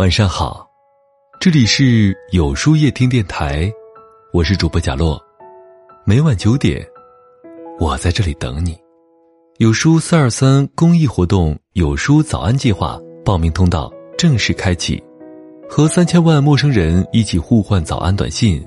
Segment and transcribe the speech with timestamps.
[0.00, 0.66] 晚上好，
[1.38, 3.70] 这里是有书夜听电台，
[4.32, 5.20] 我是主播贾洛，
[6.06, 6.82] 每晚九点，
[7.78, 8.74] 我在这里等你。
[9.58, 15.04] 有书四二三公益活动有书早安计划报名通道正式开启，
[15.68, 18.66] 和三千万陌生人一起互换早安短信，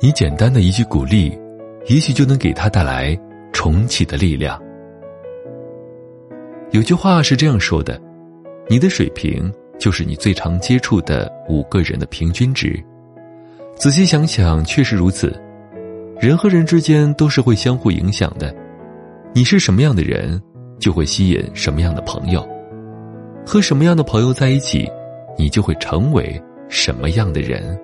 [0.00, 1.38] 你简单的一句鼓励，
[1.86, 3.16] 也许就能给他带来
[3.52, 4.60] 重启的力量。
[6.72, 8.02] 有句话是这样说的：
[8.68, 9.48] 你的水平。
[9.82, 12.80] 就是你最常接触的五个人的平均值，
[13.74, 15.36] 仔细想想，确实如此。
[16.20, 18.54] 人和人之间都是会相互影响的，
[19.32, 20.40] 你是什么样的人，
[20.78, 22.42] 就会吸引什么样的朋友；
[23.44, 24.88] 和什么样的朋友在一起，
[25.36, 27.76] 你就会成为什么样的人。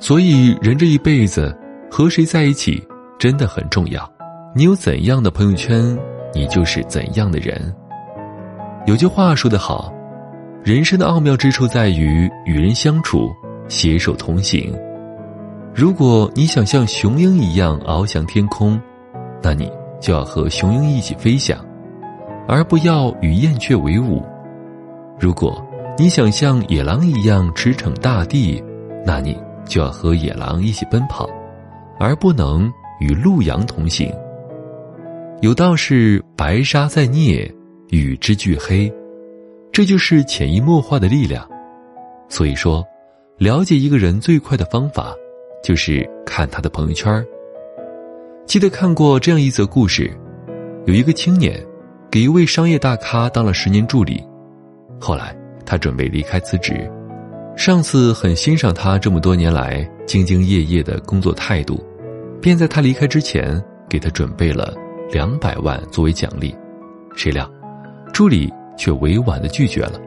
[0.00, 1.54] 所以，人这一辈子
[1.90, 2.82] 和谁在一起
[3.18, 4.10] 真的很重要。
[4.56, 5.94] 你有怎样的朋友圈，
[6.32, 7.70] 你就是怎样的人。
[8.86, 9.92] 有句话说得好。
[10.64, 13.36] 人生的奥妙之处在于与人相处，
[13.68, 14.74] 携手同行。
[15.74, 18.80] 如果你想像雄鹰一样翱翔天空，
[19.42, 21.62] 那你就要和雄鹰一起飞翔，
[22.48, 24.22] 而不要与燕雀为伍；
[25.20, 25.62] 如果
[25.98, 28.64] 你想像野狼一样驰骋大地，
[29.04, 31.28] 那你就要和野狼一起奔跑，
[32.00, 34.10] 而不能与鹿羊同行。
[35.42, 37.54] 有道是：“白沙在涅，
[37.90, 38.90] 与之俱黑。”
[39.74, 41.44] 这就是潜移默化的力量，
[42.28, 42.86] 所以说，
[43.38, 45.12] 了解一个人最快的方法，
[45.64, 47.26] 就是看他的朋友圈
[48.46, 50.16] 记得看过这样一则故事：
[50.86, 51.60] 有一个青年，
[52.08, 54.22] 给一位商业大咖当了十年助理，
[55.00, 56.88] 后来他准备离开辞职，
[57.56, 61.84] 上司很欣赏他这么多年来兢兢业业的工作态度，
[62.40, 64.72] 便在他离开之前给他准备了
[65.10, 66.54] 两百万作为奖励，
[67.16, 67.50] 谁料，
[68.12, 68.48] 助理。
[68.76, 70.00] 却委婉的拒绝了，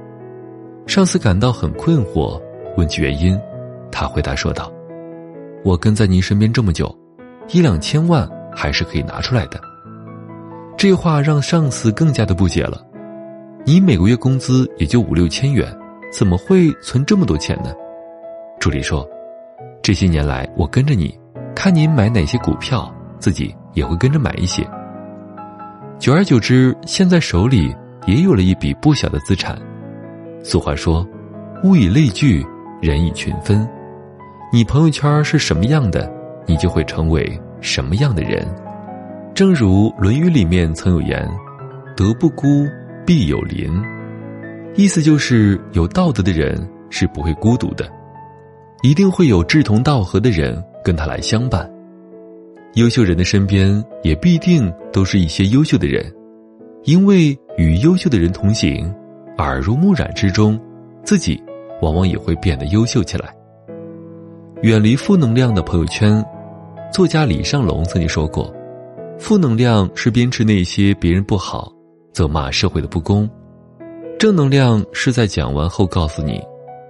[0.86, 2.42] 上司感到很困惑，
[2.76, 3.40] 问起原因，
[3.92, 4.72] 他回答说道
[5.64, 6.94] ：“我跟在您身边这么久，
[7.50, 9.60] 一两千万还是可以拿出来的。”
[10.78, 12.86] 这话让上司更加的不解了
[13.66, 15.76] ：“你每个月工资也就五六千元，
[16.12, 17.74] 怎么会存这么多钱呢？”
[18.60, 19.08] 助理说
[19.82, 21.18] ：“这些年来我跟着你，
[21.56, 24.64] 看您买哪些股票，自己也会跟着买一些。
[25.98, 27.76] 久而久之，现在手里……”
[28.08, 29.56] 也有了一笔不小的资产。
[30.44, 31.08] 俗话说
[31.64, 32.44] ：“物以类聚，
[32.82, 33.68] 人以群分。”
[34.52, 36.12] 你朋友圈是什么样的，
[36.48, 38.48] 你就会成为什么样的人。
[39.36, 41.30] 正如《论语》里面曾有言
[41.96, 42.66] ：“德不孤，
[43.06, 43.70] 必有邻。”
[44.76, 46.58] 意思就是有道德的人
[46.90, 47.92] 是不会孤独的，
[48.84, 51.70] 一定会有志同道合的人跟他来相伴。
[52.76, 56.10] 优秀人的身边也必定都是一些优秀的人。
[56.84, 58.94] 因为与优秀的人同行，
[59.40, 60.60] 耳濡目染之中，
[61.04, 61.42] 自己
[61.82, 63.36] 往往也会变得优秀起来。
[64.62, 66.24] 远离负能量的朋友圈，
[66.94, 68.54] 作家李尚龙曾经说过
[69.18, 71.74] ：“负能量是鞭笞那些别人不好，
[72.14, 73.28] 责骂社会的不公；
[74.20, 76.40] 正能量是在讲完后告诉你，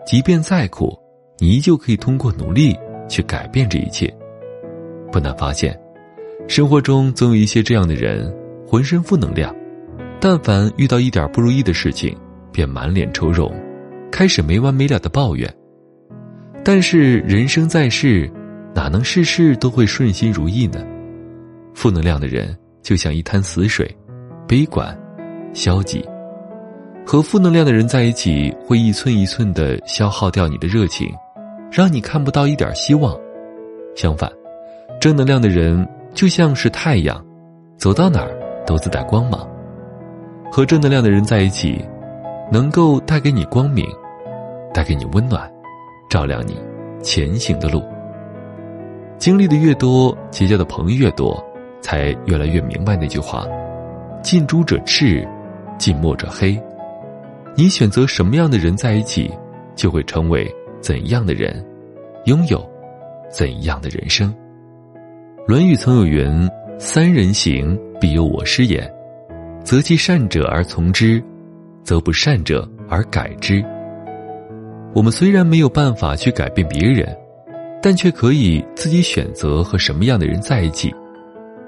[0.05, 0.93] 即便再苦，
[1.39, 2.77] 你依旧可以通过努力
[3.07, 4.13] 去改变这一切。”
[5.13, 5.79] 不难发现，
[6.45, 8.35] 生活中总有一些这样的人，
[8.67, 9.55] 浑身负能量。
[10.19, 12.17] 但凡遇到一点不如意的事情，
[12.51, 13.53] 便满脸愁容，
[14.11, 15.51] 开始没完没了的抱怨。
[16.63, 18.29] 但是人生在世，
[18.73, 20.83] 哪能事事都会顺心如意呢？
[21.75, 23.89] 负能量的人就像一滩死水，
[24.47, 24.97] 悲观、
[25.53, 26.03] 消极。
[27.05, 31.09] 和负能量的人在一起，会一寸一寸的消耗掉你的热情，
[31.71, 33.15] 让你看不到一点希望。
[33.95, 34.29] 相反，
[34.99, 37.23] 正能量的人就像是太阳，
[37.77, 38.35] 走到哪儿
[38.65, 39.47] 都自带光芒。
[40.51, 41.83] 和正能量的人在一起，
[42.51, 43.85] 能够带给你光明，
[44.73, 45.51] 带给你温暖，
[46.09, 46.57] 照亮你
[47.03, 47.83] 前行的路。
[49.17, 51.43] 经历的越多，结交的朋友越多，
[51.81, 53.45] 才越来越明白那句话：
[54.21, 55.27] 近朱者赤，
[55.77, 56.59] 近墨者黑。
[57.55, 59.31] 你选择什么样的人在一起，
[59.75, 60.47] 就会成为
[60.79, 61.65] 怎样的人，
[62.25, 62.63] 拥有
[63.29, 64.33] 怎样的人生。
[65.47, 68.87] 《论语》曾有云：“三人行，必有我师焉。”
[69.67, 71.21] 择其善者而从之，
[71.83, 73.61] 则不善者而改之。
[74.93, 77.13] 我们虽然没有办法去改变别人，
[77.81, 80.89] 但却可以自己选择和什么样的人在一起。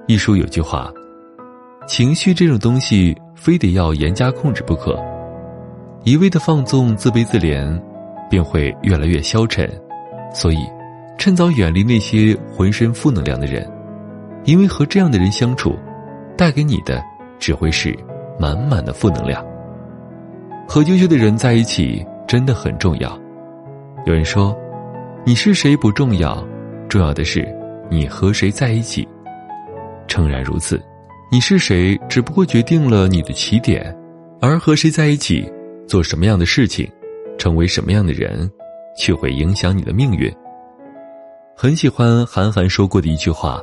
[0.07, 0.89] 一书有句话
[1.89, 4.97] ：“情绪这种东西，非得要严加控制不可。
[6.05, 7.77] 一味的放纵、自卑自怜，
[8.29, 9.69] 便会越来越消沉。
[10.33, 10.59] 所以，
[11.17, 13.69] 趁早远离那些浑身负能量的人，
[14.45, 15.77] 因为和这样的人相处，
[16.37, 17.03] 带给你的。”
[17.39, 17.97] 只会是
[18.39, 19.43] 满满的负能量。
[20.67, 23.19] 和优秀的人在一起真的很重要，
[24.05, 24.55] 有人说，
[25.25, 26.45] 你是谁不重要，
[26.87, 27.47] 重要的是
[27.89, 29.07] 你和谁在一起。
[30.07, 30.79] 诚然如此，
[31.31, 33.95] 你是谁只不过决定了你的起点，
[34.41, 35.51] 而和谁在一起，
[35.87, 36.87] 做什么样的事情，
[37.37, 38.49] 成为什么样的人，
[38.97, 40.31] 却会影响你的命运。
[41.55, 43.61] 很喜欢韩寒说过的一句话：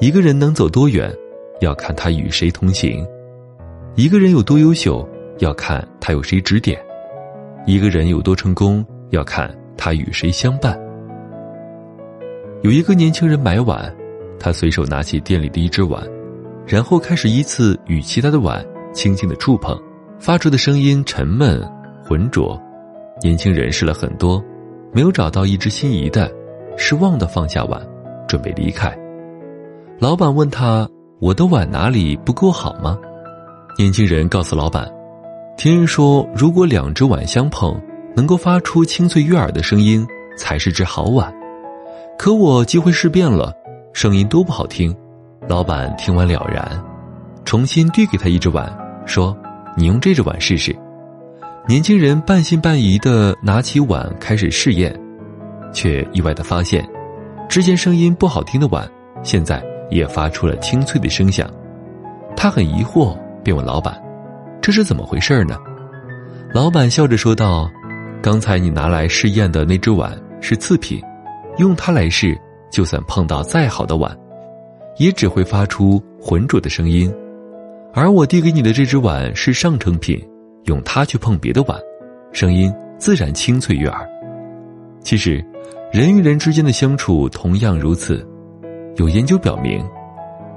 [0.00, 1.10] 一个人能走多远，
[1.60, 3.04] 要看他与谁同行；
[3.94, 5.08] 一个人有多优秀，
[5.38, 6.76] 要看他有谁指点；
[7.66, 8.84] 一个人有多成功。
[9.10, 10.78] 要看他与谁相伴。
[12.62, 13.92] 有一个年轻人买碗，
[14.38, 16.00] 他随手拿起店里的一只碗，
[16.64, 19.76] 然后开始依次与其他的碗轻轻的触碰，
[20.20, 21.60] 发出的声音沉闷
[22.04, 22.56] 浑浊。
[23.20, 24.40] 年轻人试了很多，
[24.92, 26.32] 没有找到一只心仪的，
[26.76, 27.84] 失望的放下碗，
[28.28, 28.96] 准备离开。
[29.98, 30.88] 老板问他
[31.20, 32.98] ：“我的碗哪里不够好吗？”
[33.78, 34.90] 年轻人告诉老板
[35.56, 37.80] ：“听人说，如果两只碗相碰。”
[38.12, 40.04] 能够发出清脆悦耳的声音，
[40.36, 41.32] 才是只好碗。
[42.18, 43.54] 可我机会试遍了，
[43.92, 44.94] 声音都不好听。
[45.48, 46.68] 老板听完了然，
[47.44, 48.68] 重新递给他一只碗，
[49.06, 49.34] 说
[49.78, 50.76] ：“你用这只碗试试。”
[51.68, 54.92] 年轻人半信半疑的拿起碗开始试验，
[55.72, 56.84] 却意外的发现，
[57.48, 58.90] 之前声音不好听的碗，
[59.22, 61.50] 现在也发出了清脆的声响。
[62.36, 64.00] 他很疑惑，便问老板
[64.62, 65.58] ：“这是怎么回事呢？”
[66.54, 67.70] 老板笑着说道。
[68.22, 71.00] 刚才你拿来试验的那只碗是次品，
[71.56, 72.38] 用它来试，
[72.70, 74.14] 就算碰到再好的碗，
[74.98, 77.10] 也只会发出浑浊的声音；
[77.94, 80.22] 而我递给你的这只碗是上乘品，
[80.64, 81.80] 用它去碰别的碗，
[82.30, 84.06] 声音自然清脆悦耳。
[85.00, 85.42] 其实，
[85.90, 88.22] 人与人之间的相处同样如此。
[89.00, 89.82] 有研究表明，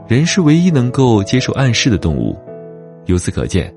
[0.05, 2.37] 人是唯一能够接受暗示的动物。
[3.05, 3.73] 由此可见，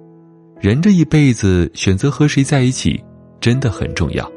[0.60, 3.00] 人这一辈子选择和谁在一起。
[3.38, 4.28] 真的很重要，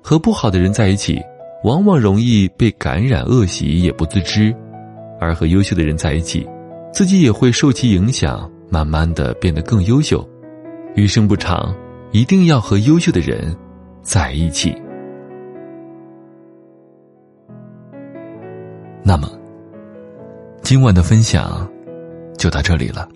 [0.00, 1.18] 和不好的人在一起，
[1.64, 4.54] 往往容易被感染恶习也不自知；
[5.18, 6.46] 而和优秀的人在一起，
[6.92, 10.24] 自己也会受其影响，慢慢的变得更优秀。
[10.94, 11.74] 余生不长，
[12.12, 13.56] 一定要和优秀的人
[14.02, 14.72] 在一起。
[19.12, 19.28] 那么，
[20.62, 21.70] 今晚的分享
[22.38, 23.06] 就到这里了。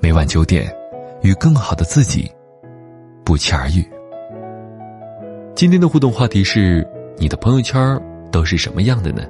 [0.00, 0.68] 每晚九点，
[1.22, 2.28] 与更好的自己。
[3.24, 3.88] 不期而遇。
[5.54, 6.84] 今天的互动话题是：
[7.16, 7.78] 你的朋友圈
[8.32, 9.22] 都是什么样的呢？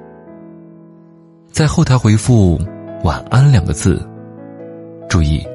[1.52, 2.58] 在后台回复
[3.04, 4.02] “晚安”两个字，
[5.10, 5.46] 注意，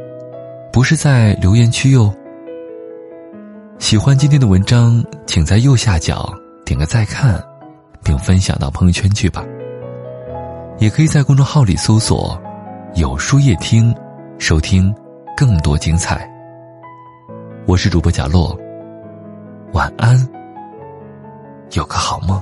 [0.71, 2.13] 不是在留言区哟。
[3.79, 6.31] 喜欢今天的文章，请在右下角
[6.63, 7.43] 点个再看，
[8.03, 9.43] 并分享到朋友圈去吧。
[10.79, 12.41] 也可以在公众号里搜索
[12.95, 13.93] “有书夜听”，
[14.39, 14.95] 收听
[15.35, 16.25] 更多精彩。
[17.65, 18.57] 我是主播贾洛，
[19.73, 20.17] 晚安，
[21.73, 22.41] 有个好梦。